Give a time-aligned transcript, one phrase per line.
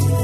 [0.00, 0.23] هنا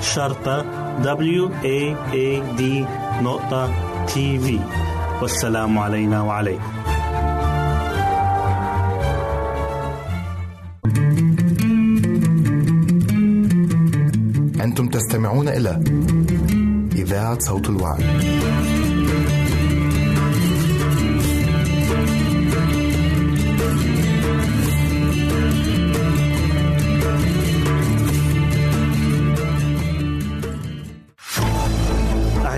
[0.00, 0.64] شرطة
[1.02, 2.62] W A A D
[3.22, 3.70] نقطة
[4.06, 4.60] تي في
[5.22, 6.62] والسلام علينا وعليكم
[14.60, 15.84] أنتم تستمعون إلى
[16.96, 18.04] إذاعة صوت الوعد.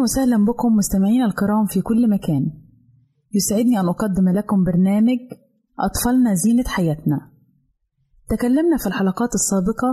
[0.00, 2.52] أهلا وسهلا بكم مستمعينا الكرام في كل مكان
[3.34, 5.18] يسعدني أن أقدم لكم برنامج
[5.80, 7.30] أطفالنا زينة حياتنا
[8.30, 9.90] تكلمنا في الحلقات السابقة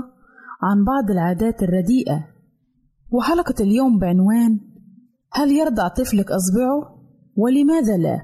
[0.63, 2.27] عن بعض العادات الرديئة
[3.11, 4.59] وحلقة اليوم بعنوان
[5.33, 7.03] هل يرضع طفلك أصبعه؟
[7.37, 8.17] ولماذا لا؟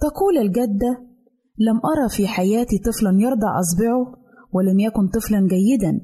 [0.00, 0.92] تقول الجدة
[1.58, 4.16] لم أرى في حياتي طفلا يرضع أصبعه
[4.52, 6.00] ولم يكن طفلا جيدا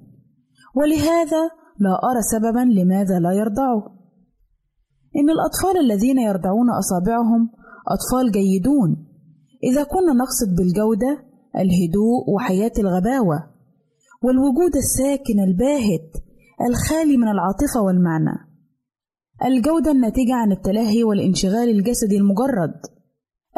[0.75, 1.43] ولهذا
[1.78, 4.02] لا أرى سببا لماذا لا يرضعه
[5.17, 7.50] إن الأطفال الذين يرضعون أصابعهم
[7.89, 9.06] أطفال جيدون.
[9.65, 11.25] إذا كنا نقصد بالجودة
[11.56, 13.50] الهدوء وحياة الغباوة
[14.23, 16.11] والوجود الساكن الباهت
[16.69, 18.37] الخالي من العاطفة والمعنى.
[19.45, 22.75] الجودة الناتجة عن التلهي والانشغال الجسدي المجرد.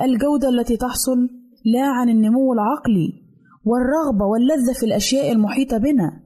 [0.03, 1.28] الجودة التي تحصل
[1.65, 3.25] لا عن النمو العقلي
[3.65, 6.22] والرغبة واللذة في الأشياء المحيطة بنا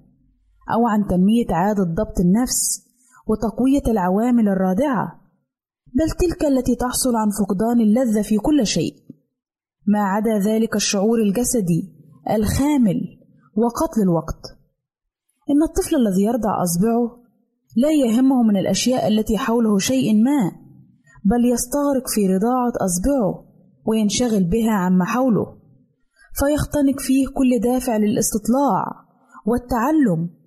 [0.74, 2.87] أو عن تنمية عادة ضبط النفس
[3.28, 5.20] وتقوية العوامل الرادعة
[5.86, 8.94] بل تلك التي تحصل عن فقدان اللذة في كل شيء.
[9.86, 11.94] ما عدا ذلك الشعور الجسدي
[12.30, 13.00] الخامل
[13.56, 14.42] وقتل الوقت.
[15.50, 17.22] إن الطفل الذي يرضع أصبعه
[17.76, 20.52] لا يهمه من الأشياء التي حوله شيء ما
[21.24, 23.44] بل يستغرق في رضاعة أصبعه
[23.86, 25.58] وينشغل بها عما حوله.
[26.34, 28.84] فيختنق فيه كل دافع للاستطلاع
[29.46, 30.37] والتعلم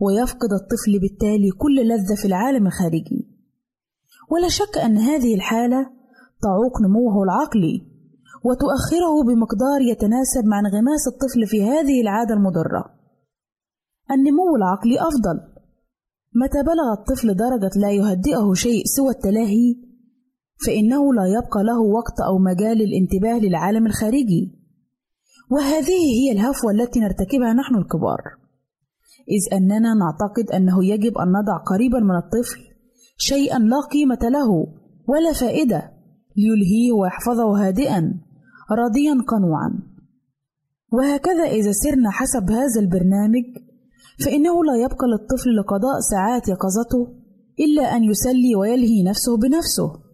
[0.00, 3.28] ويفقد الطفل بالتالي كل لذة في العالم الخارجي.
[4.30, 5.90] ولا شك أن هذه الحالة
[6.42, 7.86] تعوق نموه العقلي
[8.44, 12.84] وتؤخره بمقدار يتناسب مع انغماس الطفل في هذه العادة المضرة.
[14.10, 15.40] النمو العقلي أفضل،
[16.34, 19.74] متى بلغ الطفل درجة لا يهدئه شيء سوى التلاهي
[20.66, 24.60] فإنه لا يبقى له وقت أو مجال للانتباه للعالم الخارجي.
[25.50, 28.39] وهذه هي الهفوة التي نرتكبها نحن الكبار.
[29.28, 32.60] إذ أننا نعتقد أنه يجب أن نضع قريبا من الطفل
[33.16, 34.66] شيئا لا قيمة له
[35.08, 35.92] ولا فائدة
[36.36, 38.14] ليلهيه ويحفظه هادئا
[38.70, 39.70] راضيا قنوعا.
[40.92, 43.44] وهكذا إذا سرنا حسب هذا البرنامج
[44.24, 47.14] فإنه لا يبقى للطفل لقضاء ساعات يقظته
[47.60, 50.10] إلا أن يسلي ويلهي نفسه بنفسه.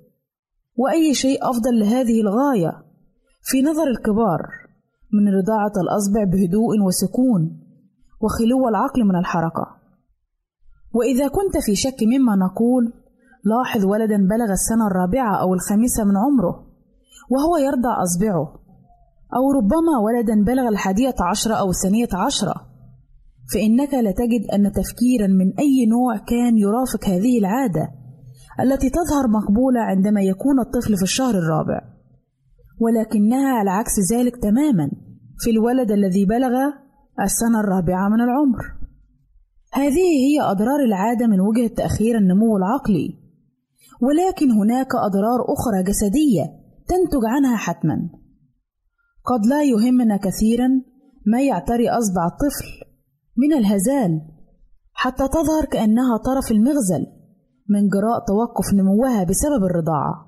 [0.77, 2.73] وأي شيء أفضل لهذه الغاية
[3.43, 4.41] في نظر الكبار
[5.13, 7.66] من رضاعة الأصبع بهدوء وسكون
[8.23, 9.67] وخلو العقل من الحركة.
[10.95, 12.93] وإذا كنت في شك مما نقول
[13.45, 16.67] لاحظ ولدا بلغ السنة الرابعة أو الخامسة من عمره
[17.31, 18.47] وهو يرضع أصبعه.
[19.37, 22.55] أو ربما ولدا بلغ الحادية عشرة أو الثانية عشرة.
[23.55, 27.89] فإنك لتجد أن تفكيرا من أي نوع كان يرافق هذه العادة
[28.61, 31.81] التي تظهر مقبولة عندما يكون الطفل في الشهر الرابع.
[32.81, 34.91] ولكنها على عكس ذلك تماما.
[35.39, 36.53] في الولد الذي بلغ
[37.25, 38.65] السنة الرابعة من العمر.
[39.73, 43.19] هذه هي أضرار العادة من وجهة تأخير النمو العقلي.
[44.03, 46.45] ولكن هناك أضرار أخرى جسدية
[46.89, 48.11] تنتج عنها حتما.
[49.25, 50.69] قد لا يهمنا كثيرا
[51.27, 52.67] ما يعتري أصبع الطفل
[53.37, 54.21] من الهزال
[54.93, 57.07] حتى تظهر كأنها طرف المغزل
[57.69, 60.27] من جراء توقف نموها بسبب الرضاعة.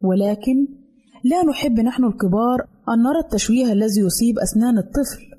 [0.00, 0.54] ولكن
[1.24, 5.31] لا نحب نحن الكبار أن نرى التشويه الذي يصيب أسنان الطفل.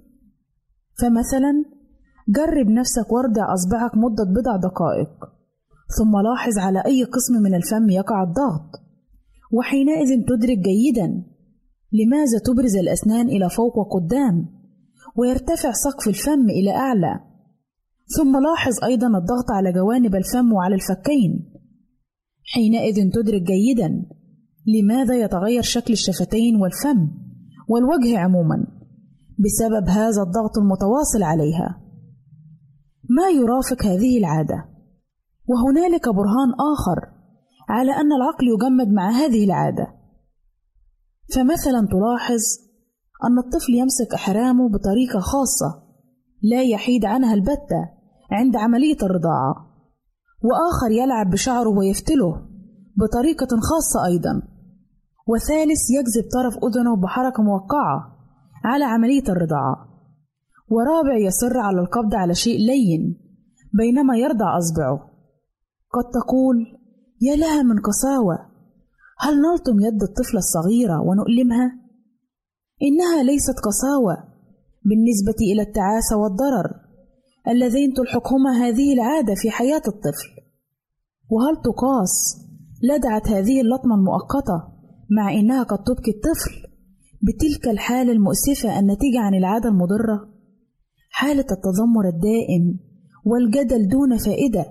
[1.02, 1.66] فمثلا
[2.30, 5.14] جرب نفسك وارضع أصبعك مدة بضع دقائق
[5.98, 8.70] ثم لاحظ على أي قسم من الفم يقع الضغط
[9.52, 11.24] وحينئذ تدرك جيدا
[11.92, 14.50] لماذا تبرز الأسنان إلى فوق وقدام
[15.18, 17.20] ويرتفع سقف الفم إلى أعلى
[18.18, 21.54] ثم لاحظ أيضا الضغط على جوانب الفم وعلى الفكين.
[22.44, 24.06] حينئذ تدرك جيدا
[24.68, 27.08] لماذا يتغير شكل الشفتين والفم
[27.68, 28.68] والوجه عموما.
[29.44, 31.82] بسبب هذا الضغط المتواصل عليها.
[33.10, 34.66] ما يرافق هذه العادة؟
[35.48, 37.14] وهنالك برهان آخر
[37.70, 39.88] على أن العقل يجمد مع هذه العادة.
[41.36, 42.42] فمثلا تلاحظ
[43.24, 45.84] أن الطفل يمسك أحرامه بطريقة خاصة
[46.42, 47.90] لا يحيد عنها البتة
[48.32, 49.56] عند عملية الرضاعة
[50.44, 52.48] وآخر يلعب بشعره ويفتله
[52.98, 54.42] بطريقة خاصة أيضا.
[55.28, 58.13] وثالث يجذب طرف أذنه بحركة موقعة
[58.64, 59.76] على عملية الرضاعة.
[60.70, 63.20] ورابع يصر على القبض على شيء لين
[63.74, 64.98] بينما يرضع أصبعه.
[65.94, 66.56] قد تقول
[67.22, 68.38] يا لها من قساوة
[69.20, 71.80] هل نلطم يد الطفلة الصغيرة ونؤلمها؟
[72.82, 74.18] إنها ليست قساوة
[74.86, 76.84] بالنسبة إلى التعاسه والضرر
[77.48, 80.30] اللذين تلحقهما هذه العادة في حياة الطفل.
[81.30, 82.38] وهل تقاس
[82.84, 84.74] لدعت هذه اللطمة المؤقتة
[85.18, 86.73] مع إنها قد تبكي الطفل
[87.28, 90.30] بتلك الحالة المؤسفة الناتجه عن العادة المضرة؟
[91.12, 92.80] حالة التذمر الدائم
[93.26, 94.66] والجدل دون فائدة.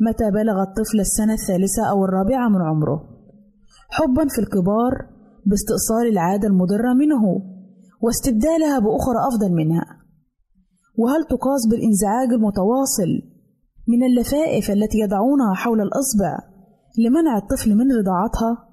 [0.00, 2.98] متى بلغ الطفل السنة الثالثة أو الرابعة من عمره؟
[3.90, 4.92] حبا في الكبار
[5.46, 7.22] باستئصال العادة المضرة منه
[8.00, 9.86] واستبدالها بأخرى أفضل منها.
[10.98, 13.10] وهل تقاس بالإنزعاج المتواصل
[13.88, 16.38] من اللفائف التي يضعونها حول الأصبع
[16.98, 18.66] لمنع الطفل من رضاعتها؟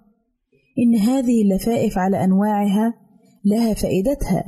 [0.80, 3.03] إن هذه اللفائف على أنواعها
[3.46, 4.44] لها فائدتها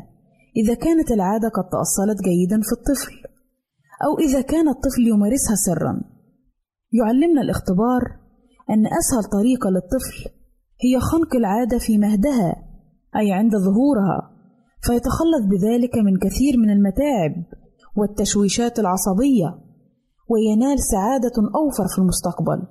[0.58, 3.14] إذا كانت العادة قد تأصلت جيدا في الطفل
[4.06, 6.02] أو إذا كان الطفل يمارسها سرا.
[6.94, 8.02] يعلمنا الاختبار
[8.70, 10.30] أن أسهل طريقة للطفل
[10.84, 12.56] هي خنق العادة في مهدها
[13.16, 14.32] أي عند ظهورها
[14.82, 17.34] فيتخلص بذلك من كثير من المتاعب
[17.98, 19.60] والتشويشات العصبية
[20.30, 22.68] وينال سعادة أوفر في المستقبل.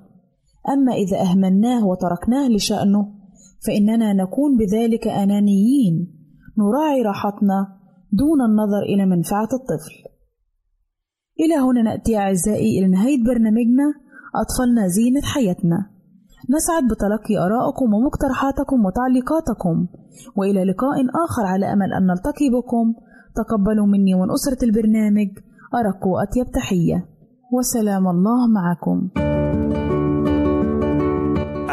[0.69, 3.07] أما إذا أهملناه وتركناه لشأنه
[3.67, 6.14] فإننا نكون بذلك أنانيين.
[6.59, 7.59] نراعي راحتنا
[8.11, 9.95] دون النظر إلى منفعة الطفل.
[11.39, 13.87] إلى هنا نأتي أعزائي إلى نهاية برنامجنا
[14.35, 15.79] أطفالنا زينة حياتنا.
[16.55, 19.87] نسعد بتلقي آرائكم ومقترحاتكم وتعليقاتكم
[20.37, 22.93] وإلى لقاء آخر على أمل أن نلتقي بكم.
[23.35, 25.29] تقبلوا مني ومن أسرة البرنامج
[25.75, 27.05] أرق وأطيب تحية.
[27.53, 29.09] وسلام الله معكم.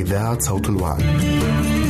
[0.00, 1.89] إذاعة صوت الوعد.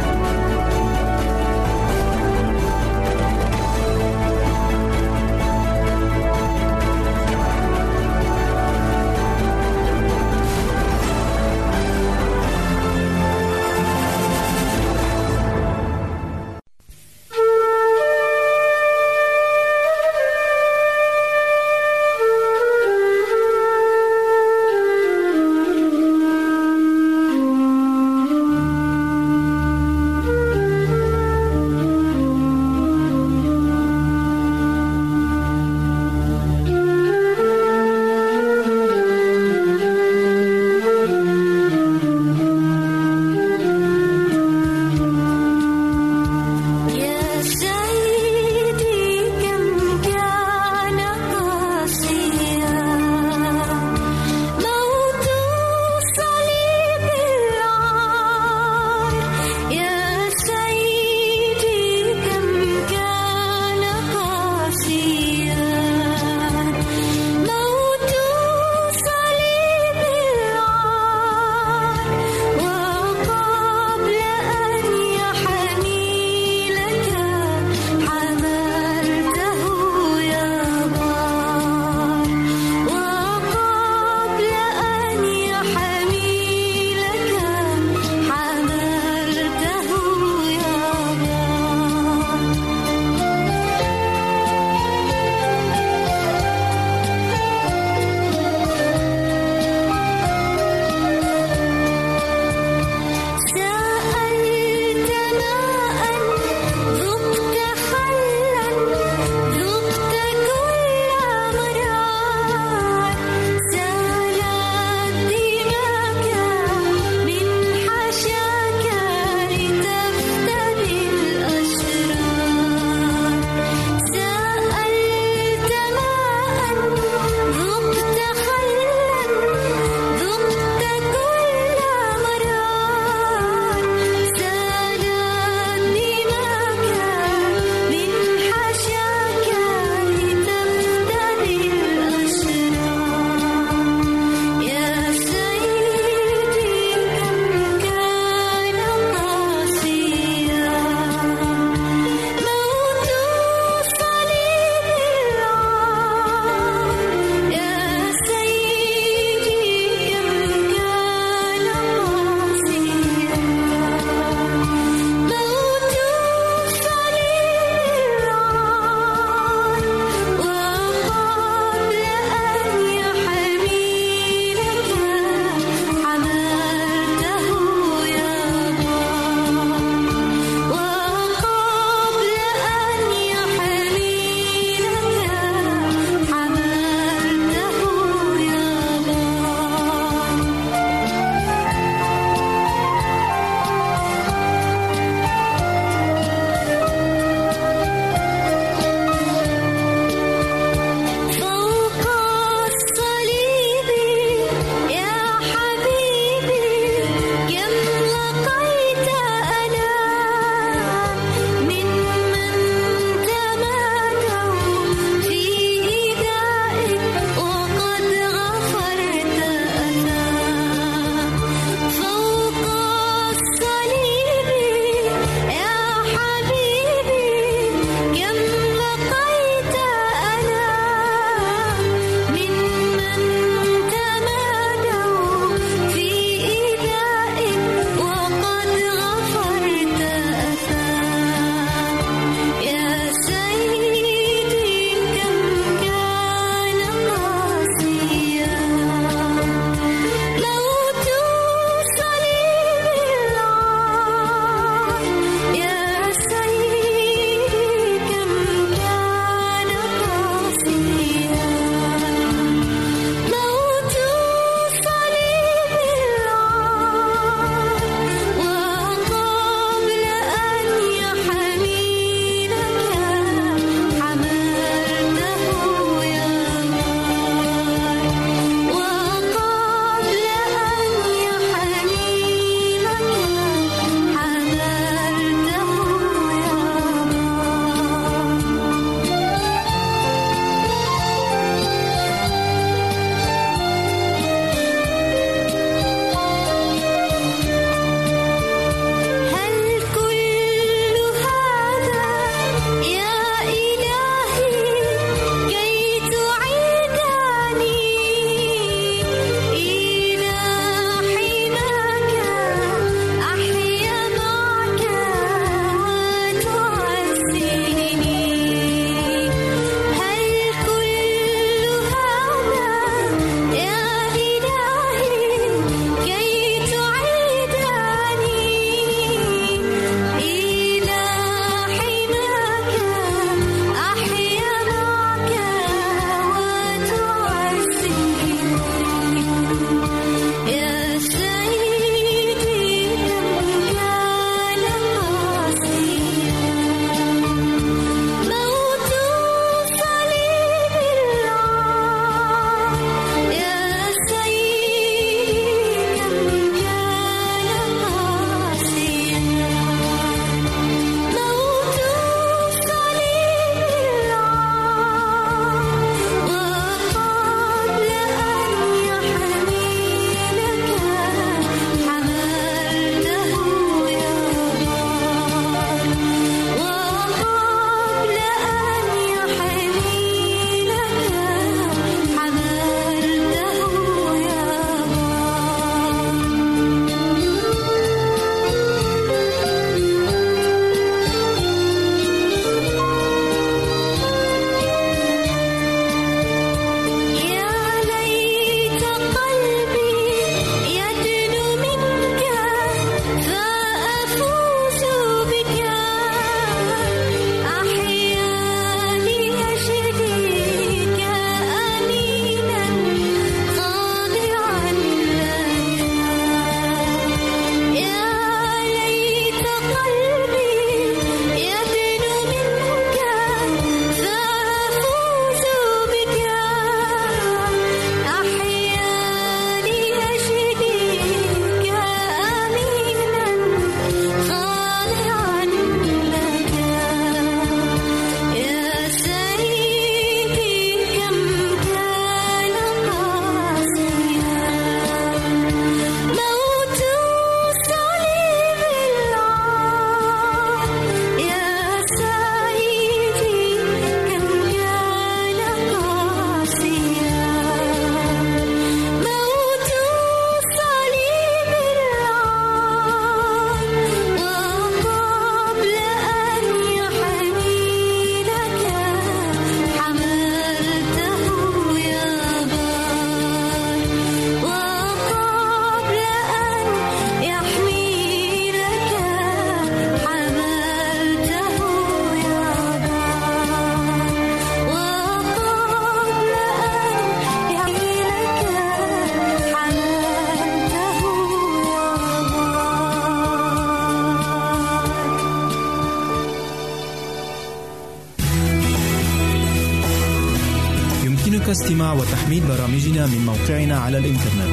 [503.07, 504.51] من موقعنا على الإنترنت.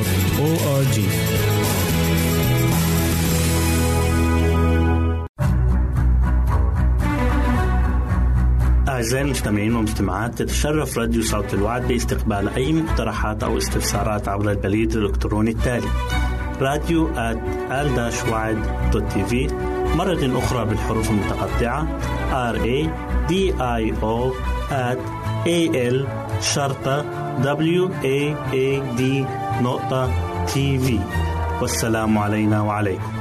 [0.00, 1.00] www.awr.org
[8.88, 15.50] أعزائي المستمعين والمستمعات تتشرف راديو صوت الوعد باستقبال أي مقترحات أو استفسارات عبر البريد الإلكتروني
[15.50, 15.88] التالي
[16.60, 17.10] راديو
[19.28, 19.48] في
[19.96, 21.98] مرة أخرى بالحروف المتقطعة
[22.52, 22.88] R A
[23.30, 24.98] D I O at
[25.46, 25.58] A
[25.94, 25.98] L
[26.40, 27.02] شرطة
[27.42, 28.18] W A
[28.52, 28.66] A
[28.98, 29.02] D
[29.62, 30.02] نقطة
[30.46, 30.98] تي في
[31.62, 33.12] والسلام علينا وعليكم.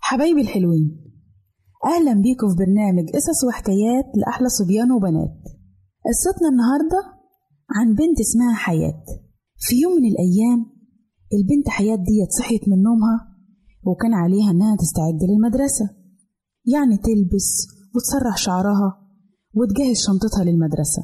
[0.00, 1.04] حبايبي الحلوين
[1.84, 5.38] أهلا بيكم في برنامج قصص وحكايات لأحلى صبيان وبنات.
[6.06, 7.00] قصتنا النهاردة
[7.70, 9.04] عن بنت اسمها حياة.
[9.58, 10.60] في يوم من الأيام
[11.36, 13.18] البنت حياة ديت صحيت من نومها
[13.86, 15.97] وكان عليها إنها تستعد للمدرسة.
[16.74, 17.48] يعني تلبس
[17.94, 18.90] وتسرح شعرها
[19.54, 21.02] وتجهز شنطتها للمدرسة.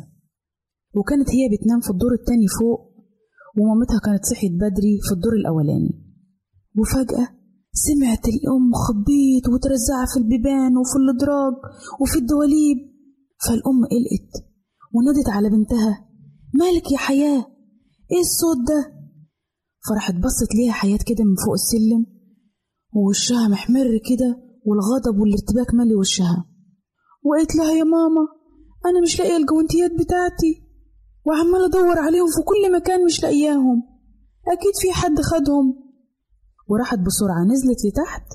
[0.96, 2.81] وكانت هي بتنام في الدور التاني فوق
[3.59, 5.92] ومامتها كانت صحيت بدري في الدور الأولاني.
[6.79, 7.29] وفجأة
[7.87, 11.55] سمعت الأم خبيط وترزعها في البيبان وفي الأدراج
[12.00, 12.79] وفي الدواليب.
[13.44, 14.33] فالأم قلقت
[14.94, 16.09] ونادت على بنتها
[16.55, 17.46] مالك يا حياة؟
[18.12, 18.94] إيه الصوت ده؟
[19.88, 22.07] فراحت بصت ليها حياة كده من فوق السلم
[22.94, 26.44] ووشها محمر كده والغضب والارتباك مالي وشها
[27.24, 28.24] وقالت لها يا ماما
[28.87, 30.53] أنا مش لاقية الجوانتيات بتاعتي.
[31.27, 33.83] وعمالة أدور عليهم في كل مكان مش لاقياهم.
[34.55, 35.66] أكيد في حد خدهم.
[36.68, 38.27] وراحت بسرعة نزلت لتحت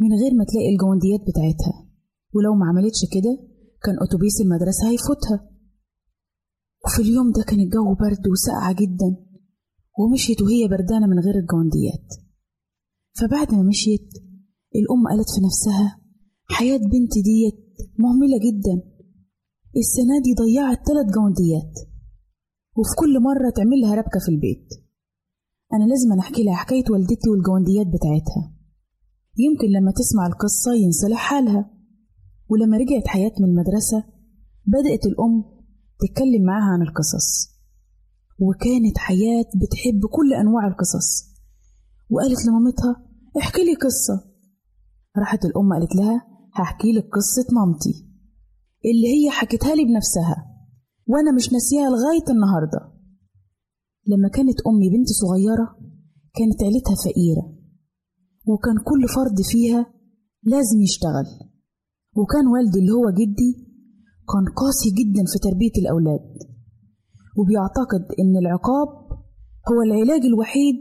[0.00, 1.74] من غير ما تلاقي الجونديات بتاعتها.
[2.34, 3.32] ولو ما عملتش كده
[3.84, 5.38] كان أتوبيس المدرسة هيفوتها.
[6.84, 9.10] وفي اليوم ده كان الجو برد وساقعة جدا
[9.98, 12.08] ومشيت وهي بردانة من غير الجونديات
[13.18, 14.08] فبعد ما مشيت
[14.80, 16.00] الأم قالت في نفسها
[16.50, 17.60] حياة بنتي ديت
[17.98, 18.74] مهملة جدا.
[19.76, 21.74] السنة دي ضيعت تلات جونديات
[22.76, 24.68] وفي كل مرة تعمل لها ربكة في البيت.
[25.72, 28.52] أنا لازم أحكي لها حكاية والدتي والجونديات بتاعتها.
[29.38, 31.70] يمكن لما تسمع القصة ينصلح حالها.
[32.48, 34.04] ولما رجعت حياة من المدرسة
[34.66, 35.44] بدأت الأم
[36.00, 37.28] تتكلم معاها عن القصص.
[38.38, 41.08] وكانت حياة بتحب كل أنواع القصص.
[42.10, 43.06] وقالت لمامتها
[43.38, 44.25] احكي لي قصة.
[45.18, 48.06] راحت الأم قالت لها هحكي لك قصة مامتي.
[48.84, 50.36] اللي هي حكتها لي بنفسها.
[51.06, 52.80] وأنا مش ناسيها لغاية النهارده.
[54.06, 55.66] لما كانت أمي بنت صغيرة
[56.34, 57.44] كانت عيلتها فقيرة.
[58.46, 59.86] وكان كل فرد فيها
[60.42, 61.26] لازم يشتغل.
[62.16, 63.52] وكان والدي اللي هو جدي
[64.32, 66.26] كان قاسي جدا في تربية الأولاد.
[67.38, 68.88] وبيعتقد إن العقاب
[69.70, 70.76] هو العلاج الوحيد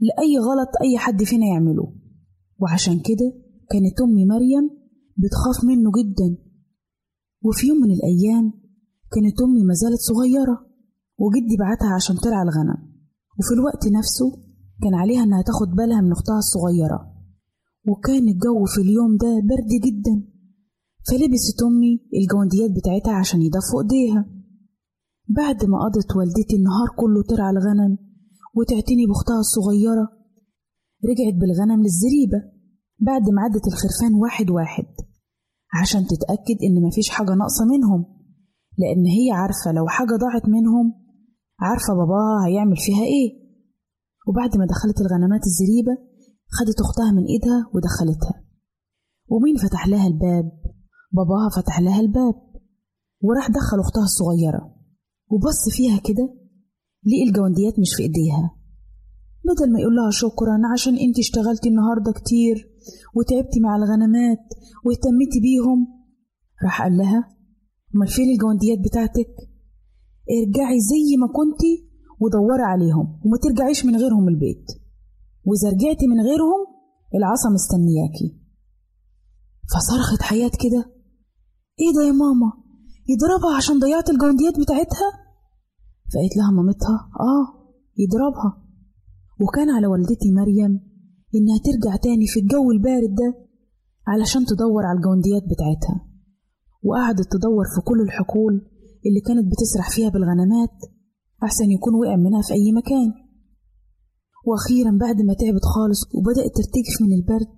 [0.00, 1.92] لأي غلط أي حد فينا يعمله.
[2.58, 4.70] وعشان كده كانت أمي مريم
[5.16, 6.28] بتخاف منه جدا.
[7.44, 8.52] وفي يوم من الأيام
[9.12, 10.66] كانت أمي مازالت صغيرة
[11.18, 12.78] وجدي بعتها عشان ترعى الغنم.
[13.38, 14.28] وفي الوقت نفسه
[14.82, 17.12] كان عليها إنها تاخد بالها من أختها الصغيرة.
[17.88, 20.14] وكان الجو في اليوم ده برد جدا.
[21.08, 24.22] فلبست أمي الجونديات بتاعتها عشان يدفوا إيديها.
[25.28, 27.98] بعد ما قضت والدتي النهار كله ترعى الغنم
[28.54, 30.04] وتعتني بأختها الصغيرة
[31.04, 32.55] رجعت بالغنم للزريبة.
[32.98, 34.86] بعد ما عدت الخرفان واحد واحد
[35.80, 38.00] عشان تتأكد إن مفيش حاجة ناقصة منهم
[38.78, 40.94] لأن هي عارفة لو حاجة ضاعت منهم
[41.60, 43.46] عارفة باباها هيعمل فيها إيه.
[44.28, 45.94] وبعد ما دخلت الغنمات الزريبة
[46.56, 48.44] خدت أختها من إيدها ودخلتها.
[49.28, 50.52] ومين فتح لها الباب؟
[51.12, 52.34] باباها فتح لها الباب.
[53.20, 54.74] وراح دخل أختها الصغيرة
[55.30, 56.34] وبص فيها كده
[57.06, 58.56] لقي الجونديات مش في إيديها.
[59.44, 62.75] بدل ما يقول لها شكرا عشان انت اشتغلتي النهارده كتير
[63.14, 64.44] وتعبتي مع الغنمات
[64.84, 65.86] واهتمتي بيهم.
[66.64, 67.36] راح قال لها
[67.94, 69.34] أمال فين الجونديات بتاعتك؟
[70.30, 71.88] ارجعي زي ما كنتي
[72.20, 74.66] ودوري عليهم وما ترجعيش من غيرهم البيت.
[75.44, 76.66] وإذا رجعتي من غيرهم
[77.14, 78.40] العصا مستنياكي.
[79.72, 80.92] فصرخت حياة كده.
[81.80, 82.52] إيه ده يا ماما؟
[83.08, 85.08] يضربها عشان ضيعت الجونديات بتاعتها؟
[86.12, 88.62] فقالت لها مامتها آه يضربها.
[89.40, 90.80] وكان على والدتي مريم
[91.34, 93.46] إنها ترجع تاني في الجو البارد ده
[94.06, 95.96] علشان تدور على الجونديات بتاعتها.
[96.82, 98.54] وقعدت تدور في كل الحقول
[99.06, 100.76] اللي كانت بتسرح فيها بالغنمات
[101.42, 103.08] أحسن يكون وقع منها في أي مكان.
[104.46, 107.56] وأخيرا بعد ما تعبت خالص وبدأت ترتجف من البرد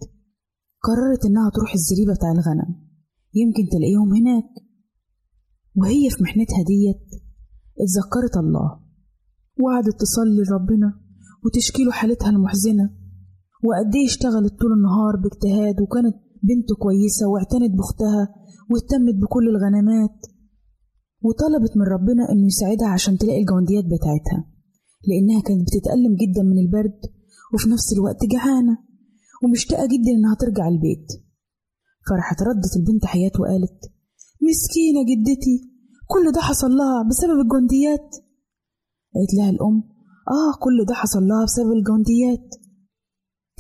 [0.87, 2.71] قررت إنها تروح الزريبة بتاع الغنم.
[3.35, 4.51] يمكن تلاقيهم هناك.
[5.77, 7.07] وهي في محنتها ديت
[7.83, 8.81] اتذكرت الله.
[9.61, 11.01] وقعدت تصلي لربنا
[11.45, 12.98] وتشكيله حالتها المحزنة.
[13.67, 16.17] وقد إيه اشتغلت طول النهار باجتهاد وكانت
[16.49, 18.23] بنته كويسة واعتنت بأختها
[18.71, 20.19] واهتمت بكل الغنمات
[21.27, 24.41] وطلبت من ربنا إنه يساعدها عشان تلاقي الجونديات بتاعتها
[25.09, 27.01] لأنها كانت بتتألم جدا من البرد
[27.55, 28.79] وفي نفس الوقت جعانة
[29.45, 31.07] ومشتاقة جدا إنها ترجع البيت.
[32.09, 33.79] فراحت ردت البنت حياة وقالت
[34.49, 35.57] مسكينة جدتي
[36.07, 38.09] كل ده حصل لها بسبب الجنديات
[39.15, 39.77] قالت لها الأم
[40.29, 42.55] آه كل ده حصل لها بسبب الجنديات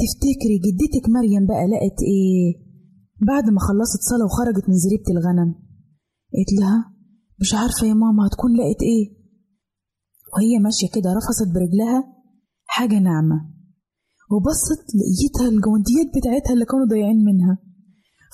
[0.02, 2.68] تفتكري جدتك مريم بقى لقت إيه؟
[3.30, 5.50] بعد ما خلصت صلاة وخرجت من زريبة الغنم
[6.34, 6.78] قالت لها
[7.40, 9.04] مش عارفة يا ماما هتكون لقت إيه؟
[10.34, 11.98] وهي ماشية كده رفست برجلها
[12.64, 13.38] حاجة ناعمة
[14.32, 17.54] وبصت لقيتها الجونديات بتاعتها اللي كانوا ضايعين منها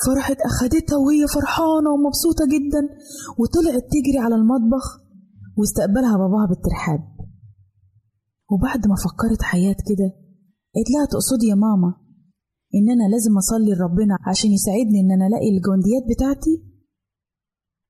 [0.07, 2.83] فرحت أخدتها وهي فرحانة ومبسوطة جدا
[3.39, 4.85] وطلعت تجري على المطبخ
[5.59, 7.01] واستقبلها باباها بالترحاب.
[8.51, 10.09] وبعد ما فكرت حياة كده
[10.75, 11.91] قالت لها تقصدي يا ماما
[12.77, 16.55] إن أنا لازم أصلي لربنا عشان يساعدني إن أنا ألاقي الجونديات بتاعتي?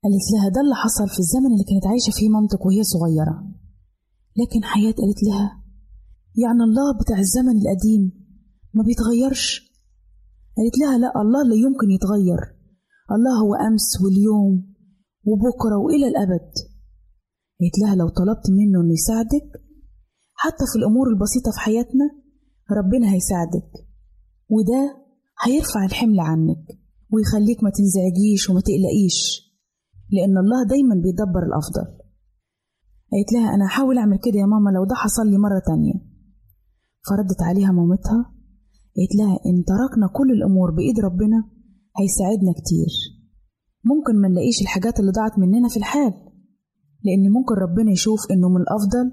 [0.04, 3.36] قالت لها ده اللي حصل في الزمن اللي كانت عايشة فيه مامتك وهي صغيرة.
[4.40, 5.46] لكن حياة قالت لها
[6.42, 8.02] يعني الله بتاع الزمن القديم
[8.76, 9.46] ما بيتغيرش.
[10.56, 12.40] قالت لها لا الله لا يمكن يتغير.
[13.14, 14.74] الله هو أمس واليوم
[15.28, 16.50] وبكرة وإلى الأبد.
[17.60, 19.48] قالت لها لو طلبت منه إنه يساعدك
[20.42, 22.23] حتى في الأمور البسيطة في حياتنا
[22.70, 23.70] ربنا هيساعدك.
[24.48, 24.96] وده
[25.46, 26.64] هيرفع الحمل عنك
[27.12, 29.18] ويخليك ما تنزعجيش وما تقلقيش
[30.12, 31.86] لأن الله دايما بيدبر الأفضل.
[33.12, 35.94] قالت لها أنا هحاول أعمل كده يا ماما لو ده حصل لي مرة تانية.
[37.08, 38.34] فردت عليها مامتها
[38.96, 41.38] قالت لها إن تركنا كل الأمور بإيد ربنا
[41.98, 42.92] هيساعدنا كتير.
[43.84, 46.12] ممكن ما نلاقيش الحاجات اللي ضاعت مننا في الحال
[47.04, 49.06] لأن ممكن ربنا يشوف إنه من الأفضل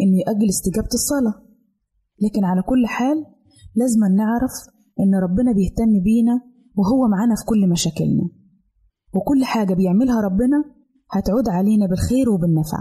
[0.00, 1.49] إنه يأجل استجابة الصلاة.
[2.24, 3.16] لكن على كل حال
[3.76, 4.52] لازم نعرف
[5.00, 6.40] إن ربنا بيهتم بينا
[6.76, 8.26] وهو معانا في كل مشاكلنا.
[9.14, 10.58] وكل حاجة بيعملها ربنا
[11.12, 12.78] هتعود علينا بالخير وبالنفع.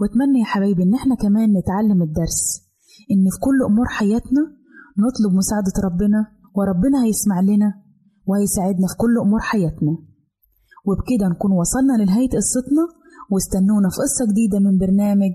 [0.00, 2.42] وأتمنى يا حبايبي إن إحنا كمان نتعلم الدرس
[3.12, 4.42] إن في كل أمور حياتنا
[5.04, 6.20] نطلب مساعدة ربنا
[6.56, 7.70] وربنا هيسمع لنا
[8.26, 9.92] وهيساعدنا في كل أمور حياتنا.
[10.86, 12.84] وبكده نكون وصلنا لنهاية قصتنا
[13.30, 15.32] واستنونا في قصة جديدة من برنامج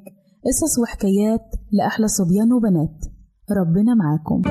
[0.47, 3.05] قصص وحكايات لأحلى صبيان وبنات.
[3.51, 4.41] ربنا معاكم.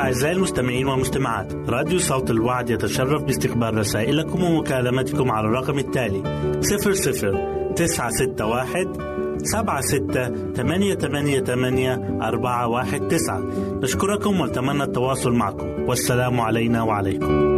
[0.00, 6.22] أعزائي المستمعين والمستمعات راديو صوت الوعد يتشرف باستقبال رسائلكم ومكالمتكم على الرقم التالي
[6.60, 8.92] 00 961
[9.44, 13.40] سبعة ستة ثمانية ثمانية ثمانية أربعة واحد تسعة.
[13.82, 15.66] نشكركم ونتمنى التواصل معكم.
[15.88, 17.57] والسلام علينا وعليكم.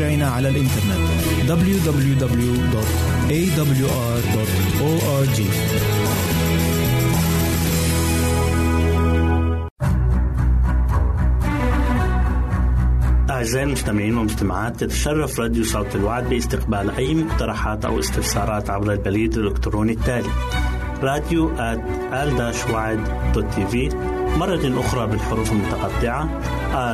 [0.00, 1.08] موقعنا على الإنترنت
[1.48, 2.26] www.awr.org
[13.30, 19.92] أعزائي المستمعين والمستمعات تتشرف راديو صوت الوعد باستقبال أي مقترحات أو استفسارات عبر البريد الإلكتروني
[19.92, 20.30] التالي
[21.02, 21.50] راديو
[23.54, 23.88] تي في
[24.38, 26.40] مرة أخرى بالحروف المتقطعة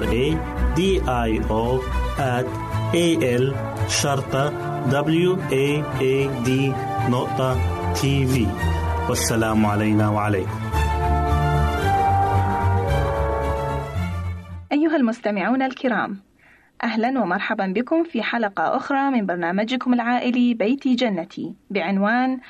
[0.01, 0.37] R A
[0.77, 1.81] D I O
[2.93, 3.55] A L
[3.89, 4.51] شرطة
[4.91, 6.51] W A A D
[7.11, 7.59] نقطة
[7.95, 8.47] تي في
[9.09, 10.61] والسلام علينا وعليكم.
[14.73, 16.21] أيها المستمعون الكرام
[16.83, 22.41] أهلا ومرحبا بكم في حلقة أخرى من برنامجكم العائلي بيتي جنتي بعنوان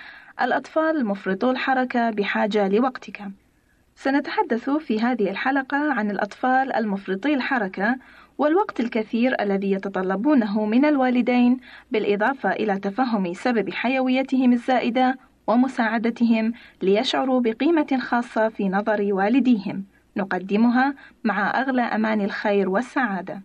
[0.41, 3.23] الأطفال المفرطو الحركة بحاجة لوقتك.
[3.97, 7.97] سنتحدث في هذه الحلقة عن الأطفال المفرطي الحركة
[8.39, 11.57] والوقت الكثير الذي يتطلبونه من الوالدين
[11.91, 16.53] بالإضافة إلى تفهم سبب حيويتهم الزائدة ومساعدتهم
[16.83, 19.85] ليشعروا بقيمة خاصة في نظر والديهم.
[20.17, 23.43] نقدمها مع أغلى أمان الخير والسعادة.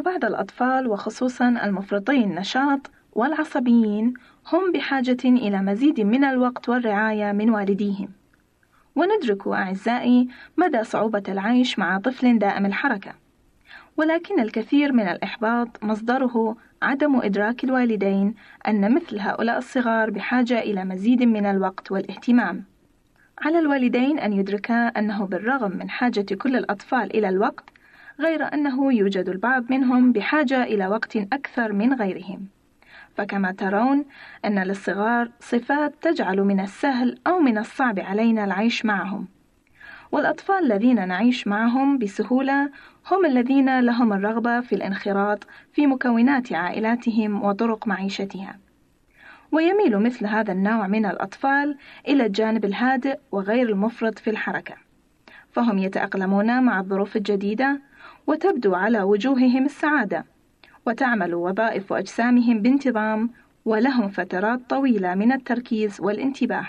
[0.00, 4.14] بعض الأطفال وخصوصا المفرطي النشاط والعصبيين
[4.52, 8.08] هم بحاجة إلى مزيد من الوقت والرعاية من والديهم.
[8.96, 13.12] وندرك أعزائي مدى صعوبة العيش مع طفل دائم الحركة.
[13.96, 18.34] ولكن الكثير من الإحباط مصدره عدم إدراك الوالدين
[18.68, 22.64] أن مثل هؤلاء الصغار بحاجة إلى مزيد من الوقت والاهتمام.
[23.38, 27.64] على الوالدين أن يدركا أنه بالرغم من حاجة كل الأطفال إلى الوقت
[28.20, 32.46] غير أنه يوجد البعض منهم بحاجة إلى وقت أكثر من غيرهم.
[33.16, 34.04] فكما ترون
[34.44, 39.28] أن للصغار صفات تجعل من السهل أو من الصعب علينا العيش معهم.
[40.12, 42.70] والأطفال الذين نعيش معهم بسهولة
[43.10, 48.58] هم الذين لهم الرغبة في الانخراط في مكونات عائلاتهم وطرق معيشتها.
[49.52, 51.76] ويميل مثل هذا النوع من الأطفال
[52.08, 54.74] إلى الجانب الهادئ وغير المفرط في الحركة.
[55.52, 57.89] فهم يتأقلمون مع الظروف الجديدة
[58.26, 60.24] وتبدو على وجوههم السعادة
[60.86, 63.30] وتعمل وظائف أجسامهم بانتظام
[63.64, 66.66] ولهم فترات طويلة من التركيز والانتباه.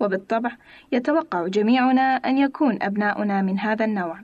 [0.00, 0.50] وبالطبع
[0.92, 4.20] يتوقع جميعنا أن يكون أبناؤنا من هذا النوع.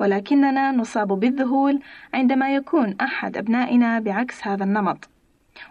[0.00, 1.80] ولكننا نصاب بالذهول
[2.14, 5.08] عندما يكون أحد أبنائنا بعكس هذا النمط.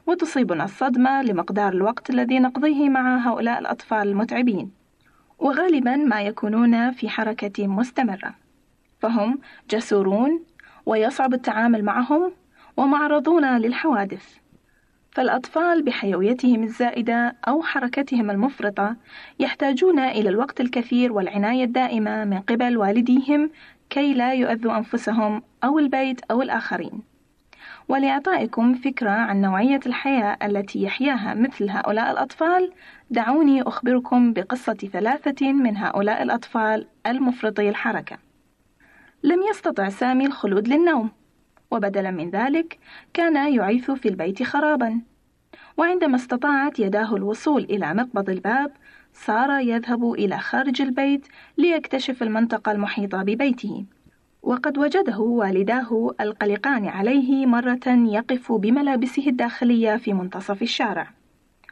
[0.08, 4.72] وتصيبنا الصدمة لمقدار الوقت الذي نقضيه مع هؤلاء الأطفال المتعبين.
[5.40, 8.43] وغالبا ما يكونون في حركة مستمرة.
[9.04, 9.40] فهم
[9.70, 10.44] جسورون
[10.86, 12.32] ويصعب التعامل معهم
[12.78, 14.44] ومعرضون للحوادث
[15.12, 18.96] فالأطفال بحيويتهم الزائدة أو حركتهم المفرطة
[19.40, 23.50] يحتاجون إلى الوقت الكثير والعناية الدائمة من قبل والديهم
[23.90, 27.02] كي لا يؤذوا أنفسهم أو البيت أو الآخرين.
[27.90, 32.72] ولإعطائكم فكرة عن نوعية الحياة التي يحياها مثل هؤلاء الأطفال،
[33.10, 38.33] دعوني أخبركم بقصة ثلاثة من هؤلاء الأطفال المفرطي الحركة.
[39.24, 41.10] لم يستطع سامي الخلود للنوم،
[41.72, 42.80] وبدلا من ذلك
[43.14, 45.02] كان يعيث في البيت خرابا.
[45.78, 48.72] وعندما استطاعت يداه الوصول إلى مقبض الباب
[49.14, 53.86] صار يذهب إلى خارج البيت ليكتشف المنطقة المحيطة ببيته.
[54.42, 61.08] وقد وجده والداه القلقان عليه مرة يقف بملابسه الداخلية في منتصف الشارع.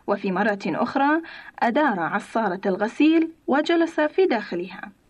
[0.07, 1.21] وفي مرة أخرى
[1.59, 5.00] أدار عصارة الغسيل وجلس في داخلها.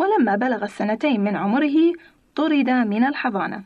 [0.00, 1.92] ولما بلغ السنتين من عمره
[2.34, 3.64] طرد من الحضانة.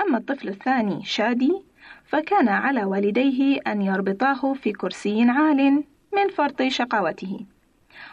[0.00, 1.62] أما الطفل الثاني شادي
[2.04, 5.84] فكان على والديه أن يربطاه في كرسي عال
[6.14, 7.46] من فرط شقاوته.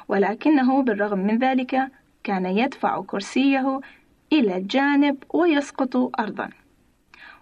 [0.07, 1.91] ولكنه بالرغم من ذلك
[2.23, 3.79] كان يدفع كرسيه
[4.33, 6.49] إلى الجانب ويسقط أرضا.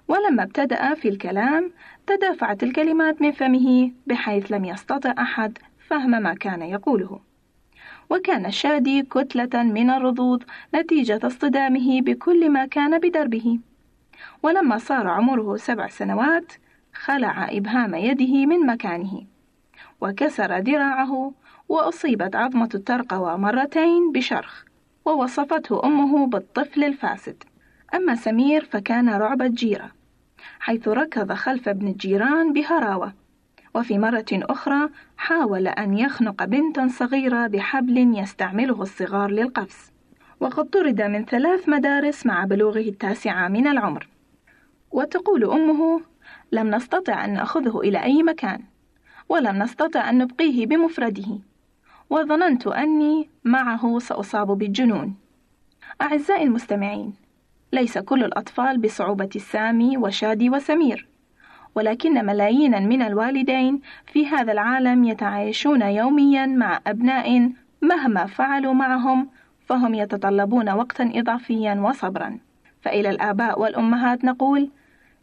[0.07, 1.71] ولما ابتدأ في الكلام
[2.07, 5.57] تدافعت الكلمات من فمه بحيث لم يستطع أحد
[5.87, 7.30] فهم ما كان يقوله.
[8.11, 10.43] وكان شادي كتلة من الرضوض
[10.75, 13.59] نتيجة اصطدامه بكل ما كان بدربه.
[14.43, 16.53] ولما صار عمره سبع سنوات
[16.93, 19.23] خلع إبهام يده من مكانه
[20.01, 21.33] وكسر ذراعه
[21.69, 24.63] وأصيبت عظمة الترقوة مرتين بشرخ
[25.05, 27.43] ووصفته أمه بالطفل الفاسد.
[27.93, 29.91] أما سمير فكان رعب الجيرة
[30.59, 33.13] حيث ركض خلف ابن الجيران بهراوة
[33.75, 39.91] وفي مرة أخرى حاول أن يخنق بنتا صغيرة بحبل يستعمله الصغار للقفز.
[40.39, 44.07] وقد طرد من ثلاث مدارس مع بلوغه التاسعة من العمر.
[44.91, 46.01] وتقول أمه
[46.51, 48.63] لم نستطع أن نأخذه إلى أي مكان
[49.29, 51.39] ولم نستطع أن نبقيه بمفرده
[52.09, 55.15] وظننت أني معه سأصاب بالجنون.
[56.01, 57.13] أعزائي المستمعين
[57.73, 61.10] ليس كل الأطفال بصعوبة السامي وشادي وسمير.
[61.75, 67.51] ولكن ملايين من الوالدين في هذا العالم يتعايشون يوميا مع أبناء
[67.81, 69.29] مهما فعلوا معهم
[69.65, 72.39] فهم يتطلبون وقتا إضافيا وصبرا.
[72.81, 74.69] فإلى الآباء والأمهات نقول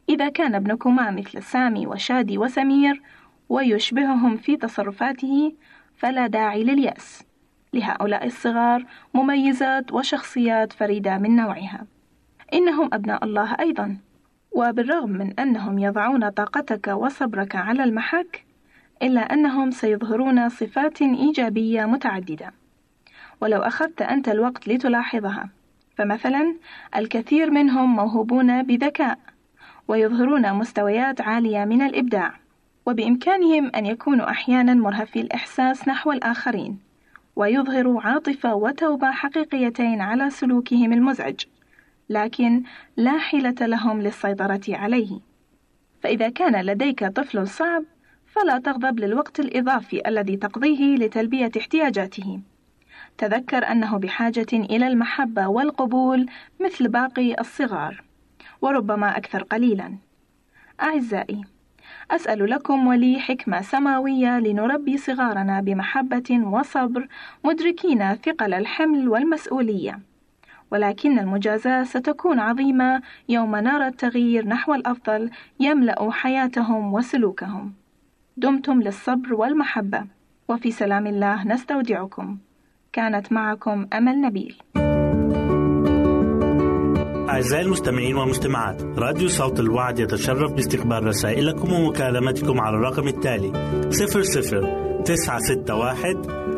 [0.08, 3.02] إذا كان ابنكما مثل سامي وشادي وسمير
[3.48, 5.54] ويشبههم في تصرفاته
[5.96, 7.24] فلا داعي لليأس.
[7.72, 8.84] لهؤلاء الصغار
[9.14, 11.86] مميزات وشخصيات فريدة من نوعها.
[12.54, 13.96] إنهم أبناء الله أيضا.
[14.52, 18.44] وبالرغم من أنهم يضعون طاقتك وصبرك على المحك
[19.02, 22.52] إلا أنهم سيظهرون صفات إيجابية متعددة.
[23.40, 25.48] ولو أخذت أنت الوقت لتلاحظها
[25.96, 26.56] فمثلا
[26.96, 29.18] الكثير منهم موهوبون بذكاء
[29.88, 32.34] ويظهرون مستويات عالية من الإبداع
[32.86, 36.78] وبإمكانهم أن يكونوا أحيانا مرهفي الإحساس نحو الآخرين
[37.36, 41.40] ويظهروا عاطفة وتوبة حقيقيتين على سلوكهم المزعج.
[42.08, 42.62] لكن
[42.96, 45.20] لا حيلة لهم للسيطرة عليه.
[46.02, 47.84] فإذا كان لديك طفل صعب
[48.26, 52.40] فلا تغضب للوقت الإضافي الذي تقضيه لتلبية احتياجاته.
[53.18, 56.26] تذكر أنه بحاجة إلى المحبة والقبول
[56.60, 58.04] مثل باقي الصغار
[58.62, 59.96] وربما أكثر قليلا.
[60.82, 61.44] أعزائي
[62.10, 67.08] أسأل لكم ولي حكمة سماوية لنربي صغارنا بمحبة وصبر
[67.44, 70.00] مدركين ثقل الحمل والمسؤولية.
[70.70, 77.72] ولكن المجازاة ستكون عظيمة يوم نرى التغيير نحو الأفضل يملأ حياتهم وسلوكهم.
[78.36, 80.04] دمتم للصبر والمحبة
[80.48, 82.38] وفي سلام الله نستودعكم.
[82.92, 84.56] كانت معكم أمل نبيل.
[87.28, 93.52] أعزائي المستمعين والمستمعات راديو صوت الوعد يتشرف باستقبال رسائلكم ومكالمتكم على الرقم التالي
[93.90, 96.57] 00 961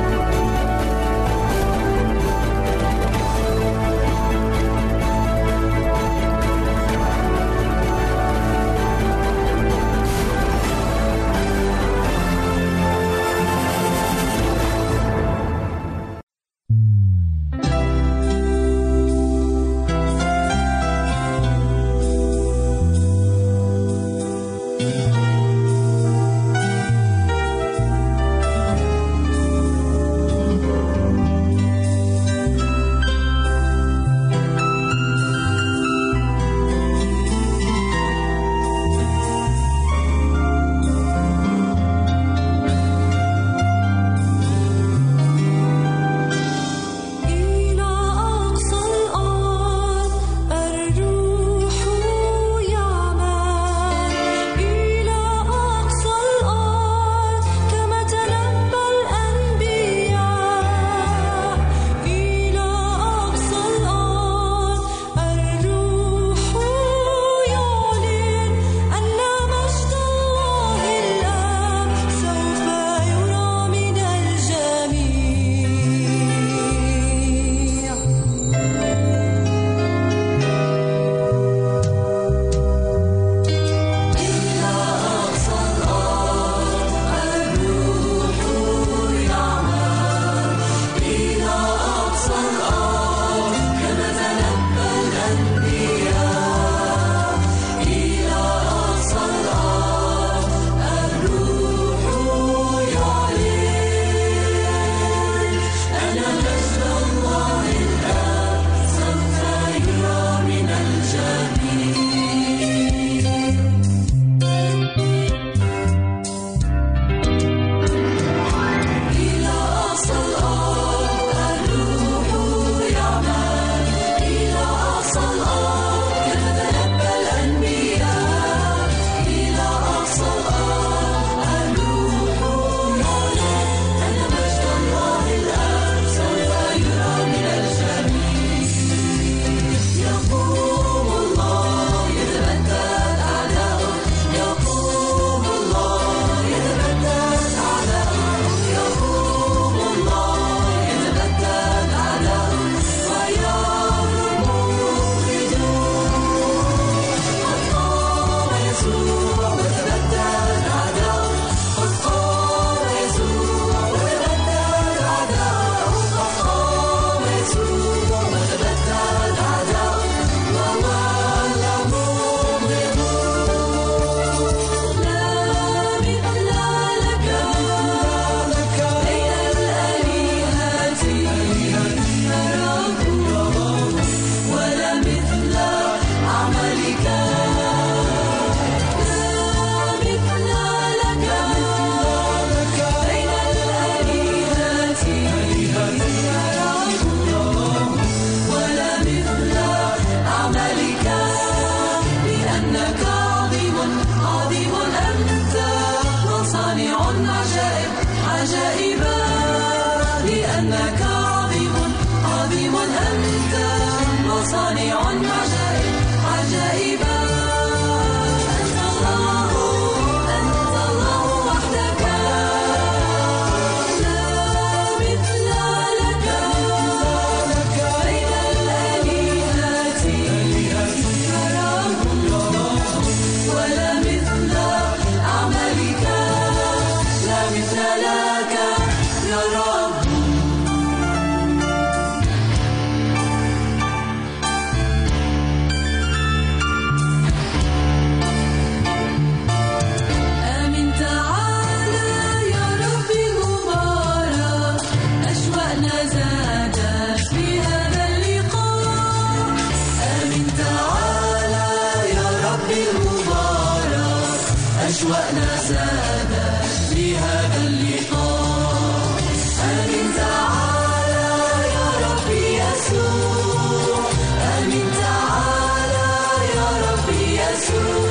[277.61, 278.10] Jesus.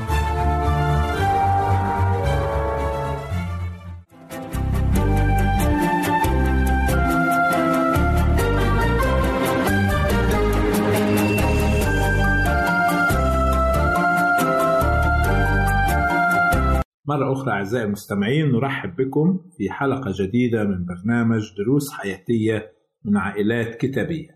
[17.11, 22.71] مرة أخرى أعزائي المستمعين نرحب بكم في حلقة جديدة من برنامج دروس حياتية
[23.05, 24.29] من عائلات كتابية.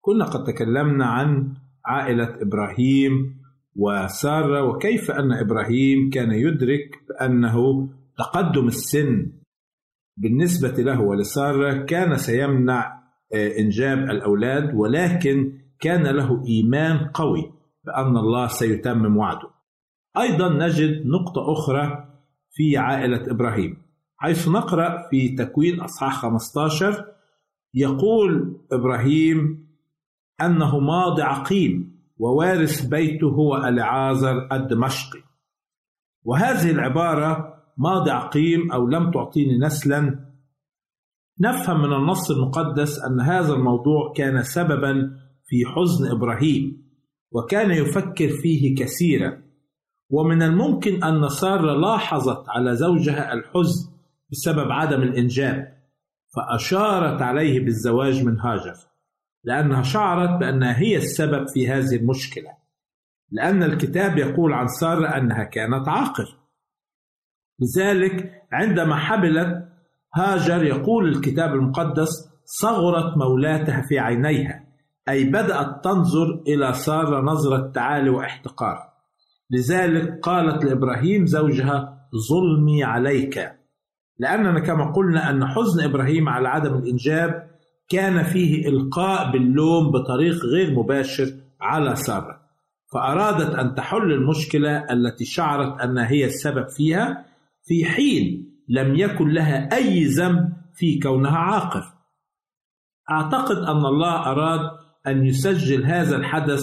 [0.00, 1.54] كنا قد تكلمنا عن
[1.86, 3.40] عائلة إبراهيم
[3.76, 7.88] وسارة وكيف أن إبراهيم كان يدرك بأنه
[8.18, 9.32] تقدم السن
[10.16, 13.04] بالنسبة له ولسارة كان سيمنع
[13.34, 17.52] آه، إنجاب الأولاد ولكن كان له إيمان قوي
[17.84, 19.53] بأن الله سيتمم وعده.
[20.18, 22.08] أيضا نجد نقطة أخرى
[22.50, 23.76] في عائلة إبراهيم.
[24.16, 27.06] حيث نقرأ في تكوين أصحاح 15
[27.74, 29.68] يقول إبراهيم
[30.40, 35.20] أنه ماضي عقيم ووارث بيته هو ألعازر الدمشقي.
[36.24, 40.30] وهذه العبارة ماضي عقيم أو لم تعطيني نسلا.
[41.40, 46.84] نفهم من النص المقدس أن هذا الموضوع كان سببا في حزن إبراهيم
[47.32, 49.43] وكان يفكر فيه كثيرا.
[50.14, 53.90] ومن الممكن أن سارة لاحظت على زوجها الحزن
[54.32, 55.74] بسبب عدم الإنجاب
[56.36, 58.74] فأشارت عليه بالزواج من هاجر
[59.44, 62.50] لأنها شعرت بأنها هي السبب في هذه المشكلة
[63.30, 66.38] لأن الكتاب يقول عن سارة أنها كانت عاقر
[67.60, 69.68] لذلك عندما حملت
[70.14, 74.64] هاجر يقول الكتاب المقدس صغرت مولاتها في عينيها
[75.08, 78.93] أي بدأت تنظر إلى سارة نظرة تعالي واحتقار.
[79.50, 83.52] لذلك قالت لإبراهيم زوجها ظلمي عليك.
[84.18, 87.50] لأننا كما قلنا أن حزن إبراهيم على عدم الإنجاب
[87.88, 91.26] كان فيه إلقاء باللوم بطريق غير مباشر
[91.60, 92.40] على سارة
[92.92, 97.24] فأرادت أن تحل المشكلة التي شعرت أنها هي السبب فيها
[97.64, 101.82] في حين لم يكن لها أي ذنب في كونها عاقر.
[103.10, 104.70] أعتقد أن الله أراد
[105.06, 106.62] أن يسجل هذا الحدث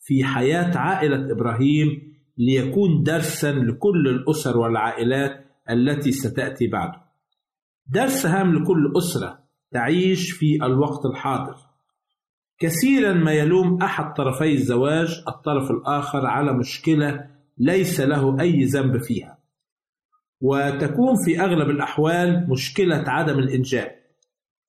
[0.00, 1.88] في حياة عائلة إبراهيم
[2.38, 7.00] ليكون درسا لكل الأسر والعائلات التي ستأتي بعده.
[7.86, 9.38] درس هام لكل أسرة
[9.72, 11.54] تعيش في الوقت الحاضر.
[12.58, 17.26] كثيرا ما يلوم أحد طرفي الزواج الطرف الآخر على مشكلة
[17.58, 19.38] ليس له أي ذنب فيها.
[20.40, 23.90] وتكون في أغلب الأحوال مشكلة عدم الإنجاب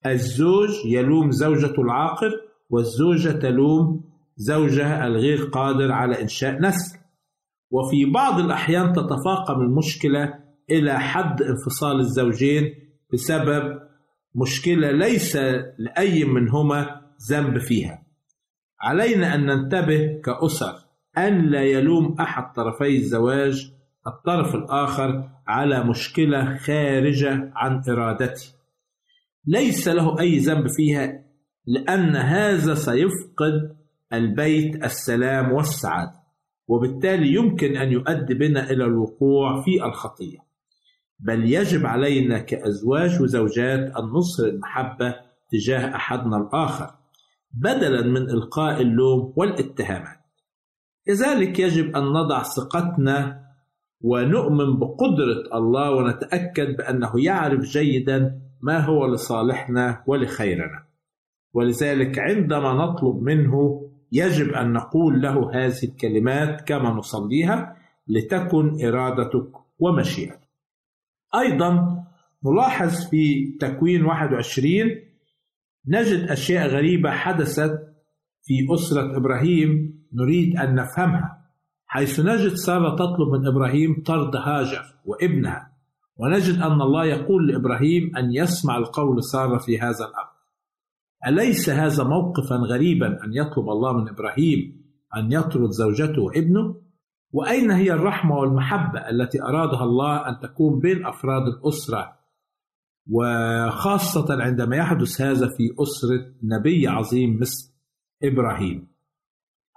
[0.06, 2.32] الزوج يلوم زوجته العاقر
[2.70, 4.04] والزوجة تلوم
[4.38, 6.99] زوجها الغير قادر على إنشاء نسل
[7.72, 10.34] وفي بعض الأحيان تتفاقم المشكلة
[10.70, 12.74] إلى حد انفصال الزوجين
[13.14, 13.80] بسبب
[14.36, 15.36] مشكلة ليس
[15.78, 18.04] لأي منهما ذنب فيها.
[18.82, 20.76] علينا أن ننتبه كأسر
[21.18, 23.72] أن لا يلوم أحد طرفي الزواج
[24.08, 28.54] الطرف الآخر على مشكلة خارجة عن إرادته.
[29.46, 31.26] ليس له أي ذنب فيها
[31.66, 33.78] لأن هذا سيفقد
[34.14, 36.19] البيت السلام والسعادة.
[36.70, 40.38] وبالتالي يمكن أن يؤدي بنا إلى الوقوع في الخطية.
[41.20, 45.16] بل يجب علينا كأزواج وزوجات أن نصر المحبة
[45.52, 46.92] تجاه أحدنا الآخر
[47.54, 50.20] بدلا من إلقاء اللوم والاتهامات.
[51.06, 53.42] كذلك يجب أن نضع ثقتنا
[54.02, 60.84] ونؤمن بقدرة الله ونتأكد بأنه يعرف جيدا ما هو لصالحنا ولخيرنا.
[61.54, 67.76] ولذلك عندما نطلب منه يجب أن نقول له هذه الكلمات كما نصليها
[68.08, 70.50] لتكن إرادتك ومشيئتك.
[71.36, 72.04] أيضا
[72.46, 74.74] نلاحظ في تكوين 21
[75.88, 77.80] نجد أشياء غريبة حدثت
[78.44, 81.40] في أسرة إبراهيم نريد أن نفهمها
[81.86, 85.72] حيث نجد سارة تطلب من إبراهيم طرد هاجر وابنها
[86.18, 90.29] ونجد أن الله يقول لإبراهيم أن يسمع القول سارة في هذا الأمر.
[91.28, 94.80] أليس هذا موقفا غريبا أن يطلب الله من إبراهيم
[95.18, 96.82] أن يطرد زوجته وابنه؟
[97.32, 102.20] وأين هي الرحمة والمحبة التي أرادها الله أن تكون بين أفراد الأسرة؟
[103.12, 107.74] وخاصة عندما يحدث هذا في أسرة نبي عظيم مثل
[108.24, 108.88] إبراهيم.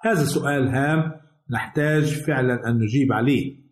[0.01, 1.12] هذا سؤال هام
[1.51, 3.62] نحتاج فعلا أن نجيب عليه.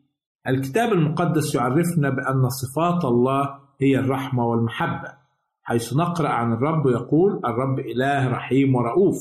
[0.49, 5.20] الكتاب المقدس يعرفنا بأن صفات الله هي الرحمة والمحبة.
[5.63, 9.17] حيث نقرأ عن الرب يقول الرب إله رحيم ورؤوف.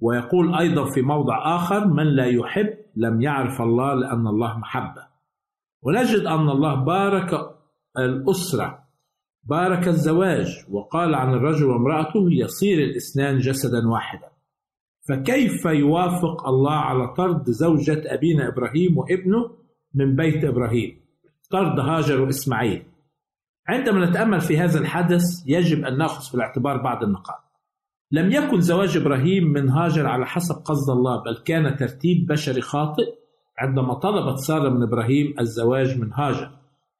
[0.00, 5.06] ويقول أيضا في موضع آخر من لا يحب لم يعرف الله لأن الله محبة.
[5.82, 7.56] ونجد أن الله بارك
[7.98, 8.78] الأسرة
[9.44, 14.28] بارك الزواج وقال عن الرجل وامرأته يصير الاثنان جسدا واحدا.
[15.08, 19.50] فكيف يوافق الله على طرد زوجة أبينا إبراهيم وابنه
[19.94, 21.00] من بيت إبراهيم؟
[21.50, 22.82] طرد هاجر وإسماعيل
[23.68, 27.50] عندما نتأمل في هذا الحدث يجب أن نأخذ في الاعتبار بعض النقاط.
[28.12, 33.14] لم يكن زواج إبراهيم من هاجر على حسب قصد الله بل كان ترتيب بشري خاطئ
[33.58, 36.50] عندما طلبت سارة من إبراهيم الزواج من هاجر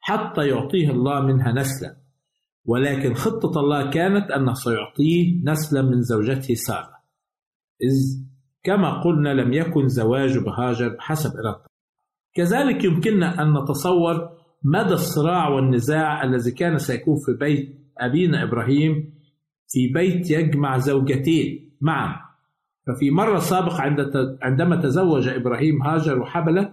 [0.01, 1.97] حتى يعطيه الله منها نسلا.
[2.65, 7.01] ولكن خطة الله كانت أنه سيعطيه نسلا من زوجته سارة.
[7.83, 8.25] إذ
[8.63, 11.71] كما قلنا لم يكن زواج بهاجر بحسب إرادته.
[12.35, 19.15] كذلك يمكننا أن نتصور مدى الصراع والنزاع الذي كان سيكون في بيت أبينا إبراهيم
[19.69, 22.17] في بيت يجمع زوجتين معا.
[22.87, 23.83] ففي مرة سابقة
[24.43, 26.73] عندما تزوج إبراهيم هاجر وحبلت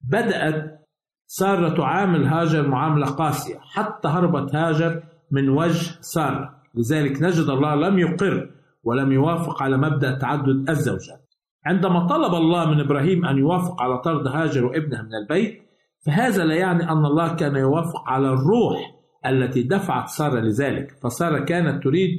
[0.00, 0.86] بدأت
[1.26, 6.62] سارة تعامل هاجر معاملة قاسية حتى هربت هاجر من وجه سارة.
[6.74, 8.50] لذلك نجد الله لم يقر
[8.82, 11.34] ولم يوافق على مبدأ تعدد الزوجات.
[11.66, 15.67] عندما طلب الله من إبراهيم أن يوافق على طرد هاجر وابنها من البيت
[16.06, 18.94] فهذا لا يعني أن الله كان يوافق على الروح
[19.26, 20.90] التي دفعت سارة لذلك.
[21.02, 22.10] فسارة كانت تريد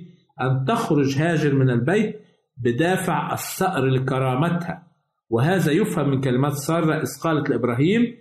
[0.41, 2.21] أن تخرج هاجر من البيت
[2.57, 4.87] بدافع الثأر لكرامتها.
[5.29, 8.15] وهذا يفهم من كلمات سارة إذ قالت لإبراهيم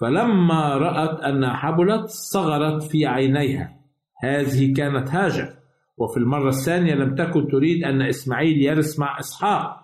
[0.00, 3.76] فلما رأت أنها حبلت صغرت في عينيها.
[4.22, 5.48] هذه كانت هاجر.
[5.96, 9.82] وفي المرة الثانية لم تكن تريد أن إسماعيل يرث مع إسحاق.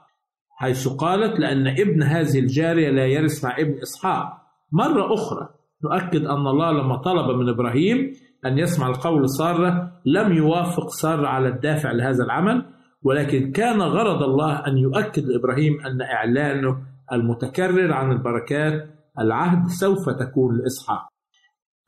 [0.50, 4.47] حيث قالت لأن ابن هذه الجارية لا يرث مع ابن إسحاق.
[4.72, 5.48] مرة أخرى
[5.84, 8.12] نؤكد أن الله لما طلب من إبراهيم
[8.46, 12.64] أن يسمع القول سارة لم يوافق سارة على الدافع لهذا العمل
[13.02, 16.78] ولكن كان غرض الله أن يؤكد لإبراهيم أن إعلانه
[17.12, 18.88] المتكرر عن البركات
[19.18, 21.08] العهد سوف تكون لإسحاق.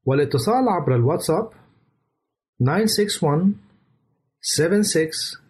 [0.05, 1.49] والاتصال عبر الواتساب
[2.59, 3.55] 961
[4.41, 5.41] 76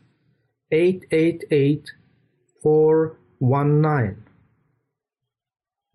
[0.72, 1.84] 888
[2.66, 4.16] 419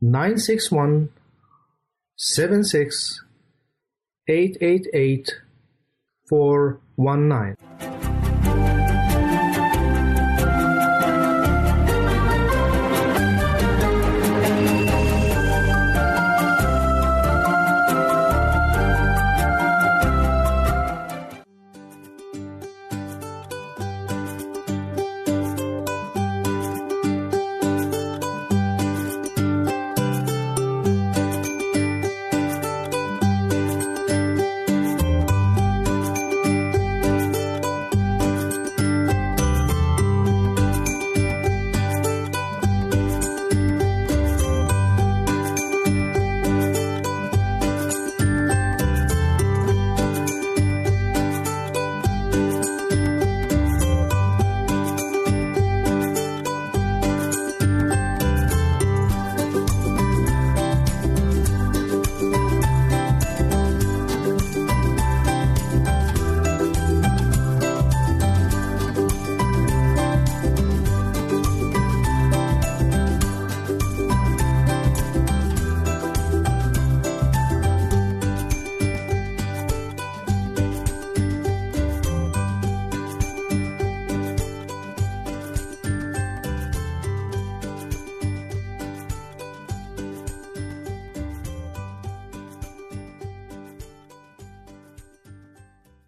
[0.00, 1.08] 961
[2.16, 3.24] 76
[4.28, 5.42] 888
[6.32, 7.71] 419